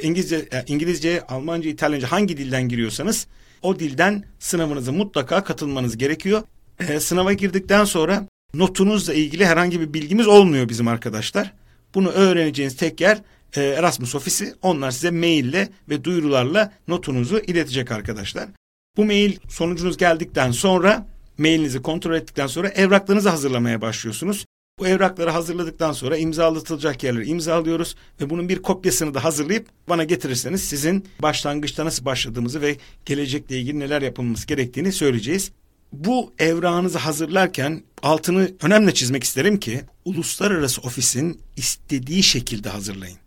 İngilizce, 0.01 0.35
e, 0.35 0.63
İngilizce, 0.67 1.21
Almanca, 1.27 1.69
İtalyanca 1.69 2.11
hangi 2.11 2.37
dilden 2.37 2.69
giriyorsanız 2.69 3.27
o 3.61 3.79
dilden 3.79 4.23
sınavınıza 4.39 4.91
mutlaka 4.91 5.43
katılmanız 5.43 5.97
gerekiyor. 5.97 6.43
E, 6.79 6.99
sınava 6.99 7.33
girdikten 7.33 7.85
sonra 7.85 8.27
notunuzla 8.57 9.13
ilgili 9.13 9.45
herhangi 9.45 9.81
bir 9.81 9.93
bilgimiz 9.93 10.27
olmuyor 10.27 10.69
bizim 10.69 10.87
arkadaşlar. 10.87 11.53
Bunu 11.95 12.09
öğreneceğiniz 12.09 12.75
tek 12.75 13.01
yer 13.01 13.21
e, 13.55 13.63
Erasmus 13.63 14.15
ofisi. 14.15 14.55
Onlar 14.61 14.91
size 14.91 15.11
maille 15.11 15.69
ve 15.89 16.03
duyurularla 16.03 16.73
notunuzu 16.87 17.39
iletecek 17.39 17.91
arkadaşlar. 17.91 18.49
Bu 18.97 19.05
mail 19.05 19.37
sonucunuz 19.49 19.97
geldikten 19.97 20.51
sonra 20.51 21.07
mailinizi 21.37 21.81
kontrol 21.81 22.15
ettikten 22.15 22.47
sonra 22.47 22.69
evraklarınızı 22.69 23.29
hazırlamaya 23.29 23.81
başlıyorsunuz. 23.81 24.45
Bu 24.79 24.87
evrakları 24.87 25.29
hazırladıktan 25.29 25.91
sonra 25.91 26.17
imzalatılacak 26.17 27.03
yerleri 27.03 27.27
imzalıyoruz 27.27 27.95
ve 28.21 28.29
bunun 28.29 28.49
bir 28.49 28.61
kopyasını 28.61 29.13
da 29.13 29.23
hazırlayıp 29.23 29.67
bana 29.89 30.03
getirirseniz 30.03 30.63
sizin 30.63 31.05
başlangıçta 31.21 31.85
nasıl 31.85 32.05
başladığımızı 32.05 32.61
ve 32.61 32.77
gelecekle 33.05 33.59
ilgili 33.59 33.79
neler 33.79 34.01
yapılması 34.01 34.47
gerektiğini 34.47 34.91
söyleyeceğiz. 34.91 35.51
Bu 35.93 36.33
evrağınızı 36.39 36.97
hazırlarken 36.97 37.83
altını 38.03 38.51
önemli 38.61 38.93
çizmek 38.93 39.23
isterim 39.23 39.59
ki 39.59 39.81
uluslararası 40.05 40.81
ofisin 40.81 41.41
istediği 41.57 42.23
şekilde 42.23 42.69
hazırlayın. 42.69 43.17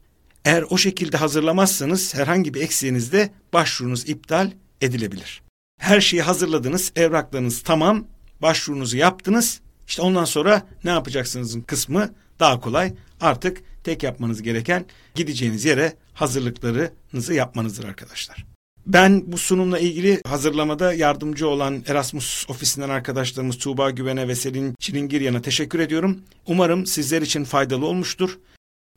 Eğer 0.44 0.64
o 0.70 0.78
şekilde 0.78 1.16
hazırlamazsanız 1.16 2.14
herhangi 2.14 2.54
bir 2.54 2.60
eksiğinizde 2.60 3.30
başvurunuz 3.52 4.08
iptal 4.08 4.50
edilebilir. 4.80 5.42
Her 5.80 6.00
şeyi 6.00 6.22
hazırladınız, 6.22 6.92
evraklarınız 6.96 7.62
tamam, 7.62 8.06
başvurunuzu 8.42 8.96
yaptınız. 8.96 9.60
İşte 9.88 10.02
ondan 10.02 10.24
sonra 10.24 10.66
ne 10.84 10.90
yapacaksınızın 10.90 11.60
kısmı 11.60 12.14
daha 12.40 12.60
kolay. 12.60 12.94
Artık 13.20 13.62
tek 13.84 14.02
yapmanız 14.02 14.42
gereken 14.42 14.86
gideceğiniz 15.14 15.64
yere 15.64 15.92
hazırlıklarınızı 16.14 17.34
yapmanızdır 17.34 17.84
arkadaşlar. 17.84 18.46
Ben 18.88 19.32
bu 19.32 19.38
sunumla 19.38 19.78
ilgili 19.78 20.20
hazırlamada 20.26 20.92
yardımcı 20.92 21.48
olan 21.48 21.84
Erasmus 21.86 22.50
ofisinden 22.50 22.88
arkadaşlarımız 22.88 23.58
Tuğba 23.58 23.90
Güven'e 23.90 24.28
ve 24.28 24.34
Selin 24.34 24.74
Çilingiryan'a 24.78 25.42
teşekkür 25.42 25.78
ediyorum. 25.78 26.20
Umarım 26.46 26.86
sizler 26.86 27.22
için 27.22 27.44
faydalı 27.44 27.86
olmuştur. 27.86 28.38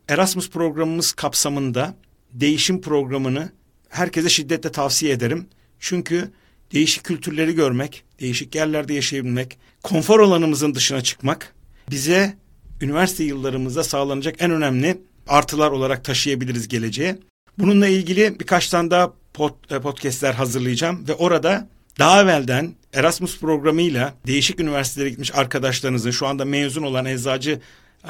Erasmus 0.08 0.50
programımız 0.50 1.14
kapsamında 1.14 1.96
değişim 2.34 2.82
programını 2.82 3.52
herkese 3.90 4.30
şiddetle 4.30 4.72
tavsiye 4.72 5.14
ederim. 5.14 5.48
Çünkü 5.80 6.32
değişik 6.74 7.04
kültürleri 7.04 7.56
görmek, 7.56 8.04
değişik 8.20 8.56
yerlerde 8.56 8.94
yaşayabilmek, 8.94 9.60
konfor 9.84 10.20
alanımızın 10.20 10.76
dışına 10.76 11.02
çıkmak 11.02 11.56
bize 11.90 12.38
üniversite 12.82 13.24
yıllarımızda 13.24 13.84
sağlanacak 13.84 14.36
en 14.40 14.52
önemli 14.52 15.02
artılar 15.28 15.72
olarak 15.72 16.04
taşıyabiliriz 16.04 16.68
geleceğe. 16.68 17.20
Bununla 17.58 17.88
ilgili 17.88 18.40
birkaç 18.40 18.70
tane 18.70 18.92
daha 18.92 19.21
podcastler 19.34 20.34
hazırlayacağım 20.34 21.08
ve 21.08 21.14
orada 21.14 21.68
daha 22.00 22.22
evvelden 22.22 22.76
Erasmus 22.94 23.40
programıyla 23.40 24.14
değişik 24.28 24.60
üniversitelere 24.60 25.10
gitmiş 25.10 25.36
arkadaşlarınızın 25.36 26.12
şu 26.12 26.28
anda 26.28 26.46
mezun 26.46 26.84
olan 26.84 27.06
eczacı 27.06 27.62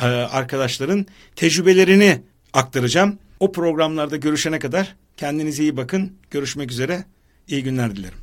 e, 0.02 0.06
arkadaşların 0.06 1.06
tecrübelerini 1.36 2.22
aktaracağım. 2.54 3.18
O 3.40 3.52
programlarda 3.52 4.16
görüşene 4.16 4.60
kadar 4.60 4.96
kendinize 5.18 5.64
iyi 5.64 5.78
bakın. 5.78 6.14
Görüşmek 6.32 6.72
üzere. 6.72 7.06
İyi 7.48 7.64
günler 7.64 7.96
dilerim. 7.96 8.21